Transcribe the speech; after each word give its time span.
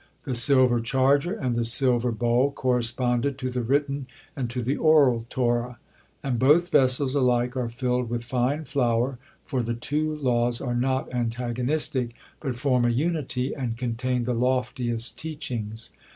The 0.23 0.33
silver 0.33 0.79
charger 0.79 1.31
and 1.35 1.55
the 1.55 1.63
silver 1.63 2.11
bowl 2.11 2.49
corresponded 2.49 3.37
to 3.37 3.51
the 3.51 3.61
written 3.61 4.07
and 4.35 4.49
to 4.49 4.63
the 4.63 4.75
oral 4.75 5.27
Torah; 5.29 5.77
and 6.23 6.39
both 6.39 6.71
vessels 6.71 7.13
alike 7.13 7.55
are 7.55 7.69
filled 7.69 8.09
with 8.09 8.23
fine 8.23 8.65
flour, 8.65 9.19
for 9.45 9.61
the 9.61 9.75
two 9.75 10.15
laws 10.15 10.59
are 10.59 10.73
not 10.73 11.13
antagonistic, 11.13 12.15
but 12.39 12.57
form 12.57 12.83
a 12.83 12.89
unity 12.89 13.53
and 13.53 13.77
contain 13.77 14.23
the 14.23 14.33
loftiest 14.33 15.19
teachings. 15.19 15.91